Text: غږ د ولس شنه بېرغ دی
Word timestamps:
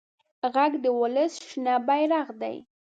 غږ 0.53 0.73
د 0.83 0.85
ولس 0.99 1.33
شنه 1.47 1.73
بېرغ 1.87 2.27
دی 2.41 2.55